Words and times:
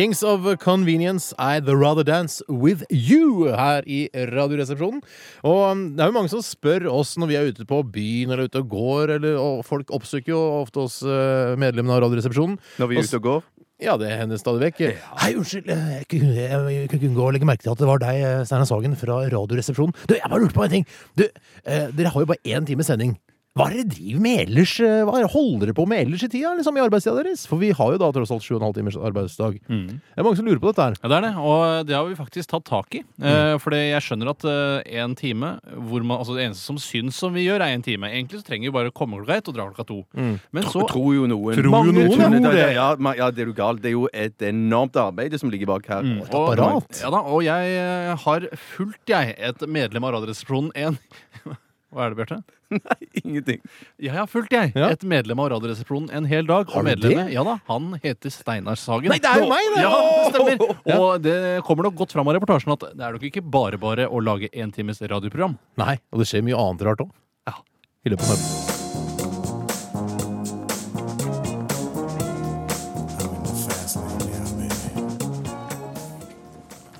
Kings 0.00 0.22
of 0.22 0.46
Convenience, 0.60 1.34
I'd 1.38 1.68
rather 1.68 2.02
dance 2.02 2.40
with 2.48 2.84
you 2.88 3.52
her 3.52 3.82
i 3.84 4.08
Radioresepsjonen. 4.14 5.02
Og 5.44 5.58
um, 5.68 5.82
det 5.92 6.00
er 6.00 6.08
jo 6.08 6.14
mange 6.16 6.30
som 6.32 6.40
spør 6.40 6.86
oss 6.88 7.18
når 7.20 7.28
vi 7.28 7.36
er 7.36 7.50
ute 7.52 7.66
på 7.68 7.82
byen 7.84 8.32
eller 8.32 8.48
ute 8.48 8.62
og 8.62 8.70
går, 8.72 9.12
eller, 9.18 9.36
og 9.36 9.60
folk 9.68 9.92
oppsøker 9.92 10.32
jo 10.32 10.40
ofte 10.62 10.86
oss 10.86 11.02
uh, 11.04 11.52
medlemmene 11.60 11.98
av 11.98 12.00
Radioresepsjonen. 12.06 12.56
Når 12.80 12.88
vi 12.88 12.96
er 12.96 13.10
ute 13.10 13.20
og 13.20 13.26
går? 13.28 13.44
Ja, 13.84 13.98
det 14.00 14.08
hender 14.22 14.40
stadig 14.40 14.70
vekk. 14.70 14.80
Hei, 15.20 15.34
unnskyld, 15.36 15.68
eh, 15.68 15.92
jeg 15.98 16.08
kunne 16.14 16.72
ikke 16.86 17.04
unngå 17.10 17.26
å 17.26 17.34
legge 17.36 17.52
merke 17.52 17.66
til 17.66 17.74
at 17.74 17.84
det 17.84 17.92
var 17.92 18.00
deg, 18.00 18.24
eh, 18.24 18.40
Steinar 18.48 18.68
Sagen, 18.72 18.96
fra 18.96 19.20
Radioresepsjonen. 19.36 19.92
Du, 20.08 20.16
jeg 20.16 20.24
bare 20.24 20.46
lurte 20.46 20.56
på 20.56 20.64
en 20.64 20.78
ting. 20.78 20.88
Du, 21.20 21.26
eh, 21.64 21.90
dere 21.92 22.12
har 22.14 22.24
jo 22.24 22.32
bare 22.32 22.40
én 22.48 22.64
time 22.68 22.88
sending. 22.88 23.18
Hva 23.58 23.64
er 23.66 23.72
det 23.80 23.80
dere 23.82 23.94
driver 23.96 24.20
med 24.22 24.40
ellers? 24.44 24.72
eh, 24.78 25.00
Hva 25.02 25.16
er 25.18 25.24
det 25.24 25.30
holder 25.32 25.64
dere 25.66 25.74
på 25.74 25.84
med 25.90 26.04
ellers 26.04 26.22
i 26.22 26.28
tida, 26.30 26.52
liksom, 26.54 26.76
i 26.78 26.82
arbeidstida 26.84 27.16
deres? 27.18 27.40
For 27.50 27.58
vi 27.58 27.72
har 27.74 27.88
jo 27.96 27.98
da 27.98 28.10
tross 28.14 28.30
alt 28.30 28.44
sju 28.46 28.52
og 28.54 28.60
en 28.60 28.66
halv 28.68 28.76
timers 28.76 28.94
arbeidsdag. 28.94 29.56
Det 29.66 29.96
er 30.14 30.22
mange 30.22 30.38
som 30.38 30.46
lurer 30.46 30.60
på 30.62 30.70
dette 30.70 30.84
her. 30.86 30.94
Ja, 31.00 31.08
det 31.10 31.16
er 31.18 31.24
det, 31.26 31.32
og 31.42 31.86
det 31.88 31.96
har 31.96 32.06
vi 32.06 32.14
faktisk 32.14 32.52
tatt 32.52 32.68
tak 32.68 32.94
i. 32.94 33.02
Eh, 33.18 33.56
for 33.58 33.74
jeg 33.74 34.04
skjønner 34.06 34.30
at 34.30 34.46
én 34.86 35.16
time 35.18 35.50
hvor 35.74 36.04
man, 36.06 36.20
altså 36.22 36.36
Det 36.38 36.44
eneste 36.46 36.62
som 36.62 36.78
syns 36.78 37.18
som 37.18 37.34
vi 37.34 37.48
gjør, 37.48 37.64
er 37.66 37.74
én 37.74 37.82
time. 37.82 38.06
Egentlig 38.06 38.38
så 38.38 38.46
trenger 38.46 38.70
vi 38.70 38.76
bare 38.78 38.92
komme 38.94 39.18
klokka 39.18 39.40
ett 39.40 39.50
og 39.50 39.56
dra 39.58 39.66
klokka 39.72 39.86
to. 39.88 39.98
Men 40.14 40.68
så 40.70 40.84
Tror 40.86 41.10
jo 41.16 41.26
noen. 41.26 41.58
Tror 41.58 41.90
jo 41.90 41.96
noen, 41.96 42.14
tror 42.14 42.54
ja. 42.54 42.54
det. 42.54 42.68
Ja, 42.78 43.14
ja, 43.18 43.30
det 43.34 43.42
er 43.42 43.50
jo 43.50 43.56
galt. 43.58 43.82
Det 43.82 43.90
er 43.90 43.96
jo 43.98 44.06
et 44.14 44.46
enormt 44.46 44.94
arbeid 44.94 45.34
som 45.42 45.50
ligger 45.50 45.72
bak 45.74 45.90
her. 45.90 46.06
Mm. 46.06 46.22
Et 46.22 46.38
apparat. 46.38 47.02
Ja 47.02 47.10
da, 47.10 47.24
og 47.26 47.42
jeg 47.42 47.74
eh, 47.82 48.14
har 48.28 48.46
fulgt, 48.76 49.10
jeg, 49.10 49.34
et 49.42 49.66
medlem 49.66 50.06
av 50.06 50.14
Radioresepsjonen 50.20 50.70
en 50.86 51.00
Hva 51.90 52.04
er 52.06 52.12
det, 52.12 52.20
Bjarte? 52.20 52.36
Ingenting. 53.24 53.62
Jeg 53.98 54.14
har 54.14 54.28
fulgt, 54.30 54.52
jeg. 54.54 54.70
Ja. 54.78 54.92
Et 54.94 55.02
medlem 55.10 55.40
av 55.42 55.48
Radioresepsjonen 55.50 56.12
en 56.14 56.28
hel 56.30 56.46
dag. 56.46 56.68
Har 56.70 56.84
og 56.84 56.86
du 56.86 56.90
medlemmet, 56.92 57.26
det? 57.26 57.34
ja 57.34 57.42
da, 57.46 57.56
Han 57.66 57.88
heter 58.04 58.30
Steinar 58.30 58.78
Sagen. 58.78 59.10
Nei, 59.10 59.18
det 59.18 59.26
er 59.32 59.42
jo 59.42 59.48
meg, 59.50 59.66
det! 59.74 59.82
Ja, 59.82 59.90
det 59.98 60.30
stemmer. 60.30 60.76
Og 60.94 61.24
det 61.26 61.36
kommer 61.66 61.88
nok 61.88 61.98
godt 61.98 62.14
fram 62.14 62.30
av 62.30 62.38
reportasjen 62.38 62.76
at 62.76 62.86
det 62.94 63.06
er 63.08 63.18
nok 63.18 63.26
ikke 63.32 63.42
bare 63.42 63.80
bare 63.82 64.06
å 64.06 64.22
lage 64.22 64.52
én 64.54 64.70
times 64.74 65.02
radioprogram. 65.02 65.58
Nei, 65.82 65.98
og 66.14 66.22
det 66.22 66.30
skjer 66.30 66.46
mye 66.46 66.62
annet 66.62 66.86
rart 66.92 67.02
òg. 67.08 67.10
Ja. 67.50 67.58
I 68.06 68.14
løpet 68.14 68.28
av 68.28 68.36
morgenen. 68.36 69.60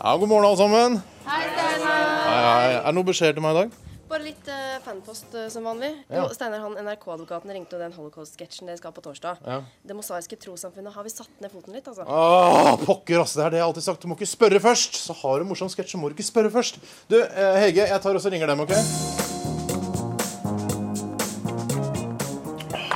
Ja, 0.02 0.16
god 0.16 0.28
morgen, 0.28 0.44
alle 0.48 0.56
sammen. 0.56 0.98
Hei, 1.26 1.42
Steinar. 1.52 2.12
Hei, 2.24 2.42
hei. 2.42 2.68
Er 2.80 2.86
det 2.88 2.94
noe 2.96 3.06
beskjed 3.10 3.36
til 3.36 3.44
meg 3.44 3.52
i 3.54 3.58
dag? 3.62 3.74
Bare 4.10 4.24
litt 4.26 4.48
uh, 4.50 4.80
fanpost 4.82 5.34
uh, 5.38 5.44
som 5.52 5.62
vanlig. 5.68 5.92
Ja. 6.10 6.24
Steinar, 6.34 6.64
han 6.64 6.74
NRK-advokaten 6.82 7.52
ringte 7.54 7.76
jo 7.76 7.82
den 7.82 7.92
holocaust-sketsjen 7.94 8.66
dere 8.66 8.80
skal 8.80 8.90
på 8.96 9.04
torsdag. 9.04 9.38
Ja. 9.46 9.60
Det 9.86 9.94
mosaiske 9.94 10.34
trossamfunnet 10.40 10.96
har 10.96 11.06
vi 11.06 11.12
satt 11.12 11.30
ned 11.38 11.52
foten 11.52 11.76
litt, 11.76 11.86
altså. 11.86 12.02
Åh, 12.02 12.72
pokker, 12.82 13.22
ass. 13.22 13.36
Det 13.38 13.44
er 13.46 13.54
det 13.54 13.60
jeg 13.60 13.68
alltid 13.68 13.86
sagt. 13.86 14.02
Du 14.02 14.10
må 14.10 14.18
ikke 14.18 14.26
spørre 14.32 14.58
først. 14.64 14.98
Så 15.04 15.14
har 15.20 15.38
du 15.38 15.46
en 15.46 15.52
morsom 15.52 15.70
sketsj, 15.70 15.94
så 15.94 16.00
må 16.02 16.10
du 16.10 16.18
ikke 16.18 16.26
spørre 16.26 16.50
først. 16.50 16.82
Du, 17.06 17.20
uh, 17.22 17.60
Hege, 17.62 17.86
jeg 17.86 18.02
tar 18.02 18.18
også 18.18 18.34
ringer 18.34 18.50
dem, 18.50 18.64
OK? 18.66 18.74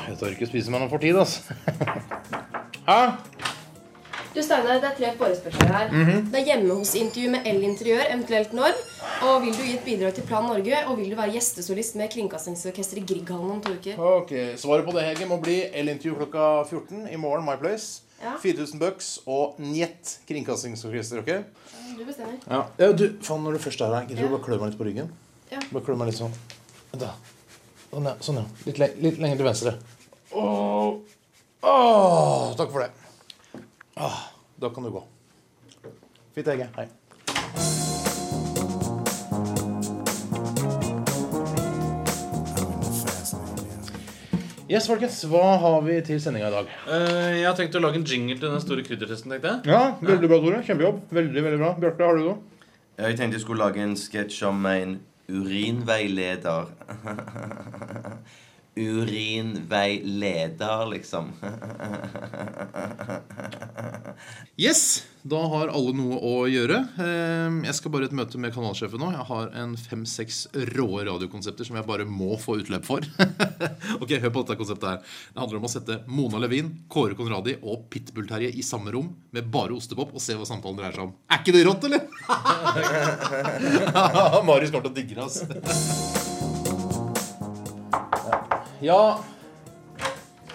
Jeg 0.09 0.19
tør 0.19 0.35
ikke 0.35 0.51
spise 0.51 0.75
meg 0.75 0.83
noe 0.83 0.91
for 0.91 0.99
tid, 0.99 1.15
altså. 1.23 1.55
Hæ? 2.91 2.99
Du, 4.35 4.41
Steinar, 4.43 4.81
det 4.83 4.89
er 4.89 4.95
tre 4.99 5.11
forespørsler 5.19 5.69
her. 5.71 5.93
Det 6.33 6.39
er 6.41 6.47
hjemme 6.49 6.75
hos-intervju 6.81 7.29
med 7.31 7.45
L-interiør, 7.47 8.01
eventuelt 8.11 8.55
når. 8.57 8.73
Og 9.29 9.45
vil 9.45 9.53
du 9.55 9.61
gi 9.63 9.77
et 9.77 9.85
bidrag 9.87 10.17
til 10.17 10.27
Plan 10.27 10.49
Norge? 10.51 10.81
Og 10.91 10.97
vil 10.99 11.13
du 11.13 11.17
være 11.19 11.37
gjestesolist 11.37 11.95
med 12.01 12.11
Kringkastingsorkesteret 12.11 13.03
i 13.05 13.07
Grieghallen 13.13 13.53
om 13.55 13.61
to 13.63 13.77
uker? 13.77 14.01
Ok, 14.03 14.33
Svaret 14.59 14.89
på 14.89 14.95
det, 14.97 15.05
Hege, 15.07 15.29
må 15.31 15.39
bli 15.45 15.61
L-intervju 15.85 16.17
klokka 16.19 16.49
14 16.67 17.07
i 17.15 17.21
morgen, 17.21 17.47
My 17.47 17.55
Place. 17.61 18.01
Ja. 18.25 18.35
4000 18.43 18.81
bucks 18.81 19.13
og 19.29 19.55
Njet 19.61 20.17
kringkastingsorkester, 20.27 21.21
OK? 21.23 21.31
Du 21.99 22.03
bestemmer. 22.09 22.35
Ja. 22.49 22.63
ja 22.81 22.91
du, 22.97 23.05
faen, 23.23 23.43
når 23.45 23.59
du 23.59 23.63
først 23.69 23.83
er 23.87 23.95
her, 23.95 24.07
gidder 24.09 24.25
du 24.25 24.29
Ja. 24.31 24.35
bare 24.35 24.45
klø 24.49 24.59
meg 24.59 24.71
litt 24.73 24.79
på 24.81 24.87
ryggen? 24.89 25.11
Ja. 25.53 25.61
Bare 25.71 25.85
klø 25.87 25.97
meg 26.01 26.11
litt 26.11 26.19
sånn. 26.19 26.35
Da. 26.99 27.13
Sånn, 27.93 28.09
ja. 28.11 28.17
Sånn, 28.25 28.41
ja. 28.43 28.47
Litt, 28.67 28.79
le 28.83 28.91
litt 29.05 29.21
lenger 29.23 29.43
til 29.43 29.47
venstre. 29.51 29.77
Åh. 30.35 30.95
Åh, 31.63 32.55
takk 32.59 32.73
for 32.73 32.83
det. 32.87 33.04
Åh, 33.97 34.19
da 34.57 34.71
kan 34.71 34.85
du 34.85 34.91
gå. 34.91 35.05
Fint, 36.35 36.47
Hege. 36.47 36.69
Hei. 36.77 36.89
Yes, 44.69 44.87
folkens. 44.89 45.19
Hva 45.29 45.43
har 45.61 45.83
vi 45.85 45.99
til 46.07 46.21
sendinga 46.23 46.49
i 46.49 46.55
dag? 46.55 46.71
Eh, 46.89 47.33
jeg 47.39 47.47
har 47.47 47.57
tenkt 47.59 47.77
å 47.77 47.83
lage 47.85 48.01
en 48.01 48.07
jingle 48.09 48.39
til 48.41 48.49
den 48.51 48.63
store 48.65 48.85
kryddertesten. 48.87 49.35
tenkte 49.35 49.53
jeg 49.53 49.71
Ja, 49.75 49.83
Veldig 50.01 50.31
bra, 50.31 50.39
Tore. 50.41 50.63
Kjempejobb. 50.67 51.03
Veldig, 51.15 51.43
veldig 51.47 51.61
bra. 51.61 51.71
Bjarte, 51.85 52.09
har 52.09 52.17
du 52.17 52.25
noe? 52.25 52.37
Jeg 52.99 53.19
tenkte 53.19 53.37
jeg 53.39 53.45
skulle 53.45 53.65
lage 53.67 53.83
en 53.85 53.95
sketsj 53.99 54.43
om 54.49 54.67
en 54.71 54.97
urinveileder. 55.29 56.73
urinveileder, 58.77 60.87
liksom. 60.91 61.33
Yes, 64.57 65.03
da 65.27 65.41
har 65.51 65.69
alle 65.75 65.91
noe 65.97 66.15
å 66.23 66.45
gjøre. 66.47 66.77
Eh, 67.03 67.57
Jeg 67.67 67.75
skal 67.79 67.91
bare 67.95 68.05
i 68.07 68.09
et 68.11 68.15
møte 68.15 68.39
med 68.39 68.53
kanalsjefen 68.55 69.01
nå. 69.03 69.09
Jeg 69.15 69.25
har 69.31 69.45
en 69.63 69.73
fem-seks 69.79 70.37
råe 70.77 71.01
radiokonsepter 71.09 71.65
som 71.67 71.77
jeg 71.79 71.87
bare 71.89 72.05
må 72.07 72.37
få 72.41 72.53
utløp 72.63 72.85
for. 72.87 73.01
ok, 74.03 74.11
Hør 74.23 74.31
på 74.35 74.41
dette 74.45 74.59
konseptet 74.61 74.89
her. 74.91 74.99
Det 75.35 75.41
handler 75.43 75.59
om 75.63 75.67
å 75.69 75.73
sette 75.73 75.95
Mona 76.07 76.39
Levin, 76.45 76.69
Kåre 76.93 77.15
Conradi 77.19 77.55
og 77.63 77.77
Pitbull-Terje 77.91 78.51
i 78.55 78.63
samme 78.67 78.91
rom 78.95 79.09
med 79.35 79.43
bare 79.55 79.75
ostepop 79.77 80.11
og 80.15 80.21
se 80.23 80.33
hva 80.39 80.47
samtalen 80.49 80.79
dreier 80.79 80.95
seg 80.99 81.05
om. 81.09 81.13
Er 81.31 81.39
ikke 81.43 81.57
det 81.57 81.67
rått, 81.67 81.83
eller? 81.89 82.01
Marius 84.49 84.71
kommer 84.71 84.87
til 84.87 84.93
å 84.93 84.99
digge 85.01 85.15
det, 85.19 85.25
altså. 85.27 85.43
Ja 88.85 89.19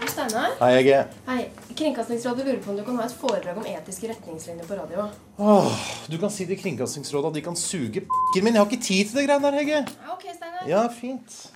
Steinar. 0.09 0.51
Hei, 0.59 0.73
Hege. 0.75 0.97
Hei. 1.25 1.49
Kringkastingsrådet 1.75 2.45
lurer 2.45 2.59
på 2.61 2.69
om 2.71 2.77
du 2.77 2.83
kan 2.85 2.97
ha 2.99 3.05
et 3.07 3.15
foredrag 3.17 3.57
om 3.57 3.65
etiske 3.65 4.09
retningslinjer 4.11 4.67
på 4.69 4.77
radio. 4.77 5.07
Åh, 5.41 5.79
du 6.11 6.17
kan 6.21 6.29
si 6.33 6.45
til 6.45 6.59
Kringkastingsrådet 6.59 7.31
at 7.31 7.39
de 7.39 7.43
kan 7.47 7.57
suge 7.57 8.03
p***en 8.05 8.45
min. 8.45 8.53
Jeg 8.53 8.61
har 8.61 8.69
ikke 8.69 8.83
tid 8.85 9.09
til 9.09 9.19
det 9.19 9.25
greiene 9.25 9.49
der, 9.49 9.57
Hege. 9.57 9.81
Ja, 9.81 10.13
ok, 10.13 10.27
Steinar. 10.35 10.69
Ja, 10.69 10.85
fint. 10.93 11.49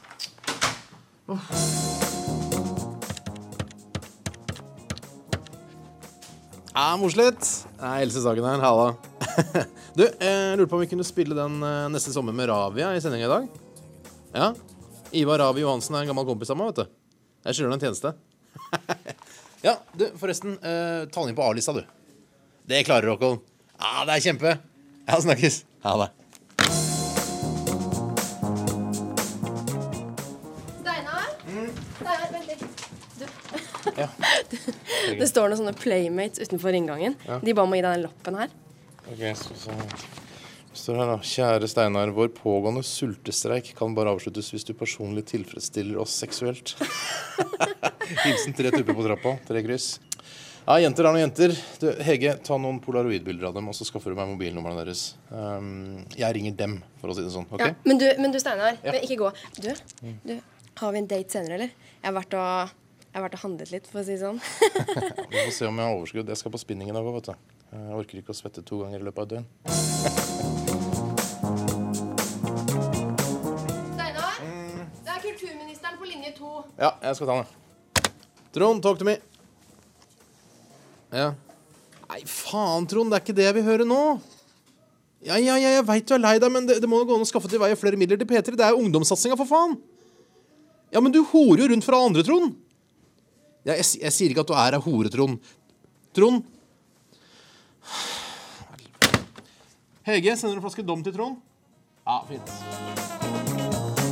Ja, 6.73 6.89
Mossleth. 6.97 7.69
Det 7.77 7.89
er 7.93 8.03
Else 8.07 8.25
Sagen 8.25 8.49
her. 8.49 8.65
Halla. 8.65 8.93
Du, 9.93 10.07
jeg 10.09 10.57
lurte 10.57 10.71
på 10.71 10.79
om 10.79 10.81
vi 10.81 10.89
kunne 10.89 11.05
spille 11.05 11.35
den 11.37 11.61
eh, 11.61 11.89
neste 11.93 12.09
sommer 12.09 12.33
med 12.33 12.49
Ravia 12.49 12.95
i 12.97 13.01
sendinga 13.01 13.27
i 13.27 13.29
dag? 13.29 13.51
Ja. 14.33 14.53
Ivar 15.13 15.37
Ravi 15.39 15.61
Johansen 15.61 15.95
er 15.95 16.03
en 16.03 16.09
gammel 16.09 16.25
kompis 16.25 16.49
av 16.49 16.57
meg, 16.57 16.71
vet 16.71 16.79
du. 16.87 16.93
Jeg 17.45 17.57
skylder 17.57 17.69
ham 17.69 17.77
en 17.77 17.83
tjeneste. 17.83 18.13
ja, 19.67 19.75
du, 19.93 20.07
forresten. 20.17 20.55
eh, 20.57 21.03
ta 21.13 21.21
den 21.21 21.33
inn 21.33 21.37
på 21.37 21.45
A-lista, 21.45 21.75
du. 21.75 21.83
Det 22.65 22.79
klarer 22.87 23.05
du, 23.05 23.13
Håkon. 23.13 23.37
Ja, 23.77 24.05
det 24.09 24.15
er 24.15 24.23
kjempe. 24.25 24.55
Ja, 25.05 25.19
snakkes. 25.21 25.59
Ha 25.83 25.93
det. 26.01 26.09
Steinar? 30.81 31.29
Steinar, 31.99 32.25
vent 32.33 32.49
litt. 32.49 32.65
Du. 33.19 33.25
Ja. 33.99 34.09
det 35.19 35.29
står 35.29 35.51
noen 35.51 35.61
sånne 35.61 35.75
playmates 35.77 36.41
utenfor 36.41 36.73
inngangen. 36.73 37.19
Ja. 37.27 37.37
De 37.43 37.53
ba 37.53 37.67
om 37.67 37.75
å 37.75 37.77
gi 37.77 37.85
deg 37.85 37.99
den 37.99 38.07
lappen 38.07 38.41
her. 38.41 38.57
Ok, 39.11 39.23
så, 39.37 39.53
så. 39.67 39.77
Står 40.73 40.97
her 40.97 41.09
da 41.11 41.17
Kjære 41.21 41.67
Steinar, 41.69 42.09
vår 42.15 42.31
pågående 42.33 42.81
sultestreik 42.87 43.73
kan 43.77 43.93
bare 43.93 44.09
avsluttes 44.15 44.49
hvis 44.53 44.65
du 44.65 44.73
personlig 44.77 45.25
tilfredsstiller 45.29 45.99
oss 46.01 46.15
seksuelt. 46.23 46.73
Hilsen 48.25 48.55
tre 48.57 48.71
tupper 48.73 48.97
på 48.97 49.05
trappa. 49.05 49.35
Tre 49.47 49.61
kryss. 49.65 49.99
Ja, 50.63 50.79
jenter 50.79 51.05
er 51.05 51.11
noen 51.13 51.25
jenter. 51.25 51.53
Du, 51.81 51.89
Hege, 52.07 52.37
ta 52.47 52.57
noen 52.57 52.79
polaroidbilder 52.83 53.49
av 53.49 53.57
dem, 53.57 53.67
og 53.69 53.75
så 53.77 53.85
skaffer 53.85 54.13
du 54.13 54.17
meg 54.17 54.29
mobilnumrene 54.31 54.79
deres. 54.79 55.03
Um, 55.29 56.05
jeg 56.15 56.37
ringer 56.39 56.55
dem, 56.63 56.77
for 57.01 57.11
å 57.11 57.17
si 57.17 57.25
det 57.25 57.33
sånn. 57.35 57.45
Okay? 57.51 57.73
Ja, 57.75 57.89
men 57.89 57.99
du, 58.01 58.07
men 58.23 58.33
du 58.33 58.39
Steinar, 58.41 58.79
Ja. 58.81 58.95
ikke 58.97 59.19
gå. 59.19 59.33
Du, 59.59 59.69
du, 60.23 60.37
har 60.79 60.95
vi 60.95 61.03
en 61.03 61.11
date 61.11 61.35
senere, 61.35 61.59
eller? 61.59 61.75
Jeg 61.99 62.07
har 62.07 62.15
vært 62.15 62.37
og, 62.39 62.73
jeg 63.03 63.19
har 63.19 63.27
vært 63.27 63.37
og 63.37 63.43
handlet 63.43 63.75
litt, 63.75 63.91
for 63.91 64.01
å 64.01 64.07
si 64.07 64.15
det 64.15 64.23
sånn. 64.23 64.41
Vi 65.33 65.37
får 65.37 65.53
se 65.59 65.67
om 65.69 65.77
jeg 65.77 65.85
har 65.85 65.99
overskudd. 65.99 66.31
Jeg 66.33 66.41
skal 66.41 66.55
på 66.55 66.63
spinning 66.63 66.89
i 66.89 66.95
dag 66.95 67.05
òg, 67.05 67.19
vet 67.19 67.29
du. 67.29 67.53
Jeg 67.73 67.99
orker 67.99 68.23
ikke 68.23 68.33
å 68.33 68.39
svette 68.39 68.65
to 68.65 68.81
ganger 68.85 69.03
i 69.03 69.07
løpet 69.11 69.21
av 69.21 69.27
et 69.27 69.35
døgn. 69.37 70.12
Linje 76.13 76.33
to. 76.37 76.63
Ja, 76.77 76.93
jeg 77.01 77.17
skal 77.17 77.29
ta 77.29 77.39
den. 77.41 78.11
Trond, 78.53 78.83
talk 78.85 78.99
to 79.01 79.07
me. 79.07 79.17
Ja. 81.13 81.31
Nei, 82.09 82.21
faen, 82.29 82.85
Trond. 82.89 83.11
Det 83.11 83.17
er 83.17 83.25
ikke 83.25 83.37
det 83.37 83.47
jeg 83.47 83.57
vil 83.57 83.67
høre 83.67 83.87
nå. 83.89 84.01
Ja, 85.23 85.37
ja, 85.39 85.55
ja, 85.55 85.77
jeg 85.77 85.85
veit 85.87 86.07
du 86.09 86.13
er 86.17 86.21
lei 86.21 86.35
deg, 86.41 86.51
men 86.51 86.67
det, 86.67 86.81
det 86.83 86.89
må 86.91 86.99
jo 86.99 87.07
gå 87.07 87.17
an 87.17 87.23
å 87.23 87.29
skaffe 87.29 87.49
til 87.49 87.61
veie 87.61 87.77
flere 87.79 87.97
midler 87.99 88.19
til 88.19 88.27
P3. 88.29 88.57
Det 88.59 88.65
er 88.65 88.75
jo 88.75 88.83
ungdomssatsinga, 88.83 89.37
for 89.39 89.49
faen. 89.49 89.77
Ja, 90.93 91.01
men 91.01 91.13
du 91.15 91.23
horer 91.31 91.63
jo 91.63 91.69
rundt 91.71 91.87
for 91.87 91.95
alle 91.97 92.11
andre, 92.11 92.25
Trond. 92.27 92.57
Ja, 93.63 93.77
jeg, 93.77 93.87
jeg 94.03 94.13
sier 94.13 94.33
ikke 94.33 94.43
at 94.43 94.51
du 94.51 94.57
er 94.59 94.77
ei 94.77 94.83
hore, 94.83 95.13
Trond. 95.13 95.53
Trond? 96.13 96.43
Hege, 100.03 100.35
sender 100.35 100.57
du 100.57 100.59
en 100.59 100.65
flaske 100.67 100.83
Dom 100.85 101.01
til 101.05 101.15
Trond? 101.15 101.39
Ja, 102.03 102.19
fint. 102.27 104.02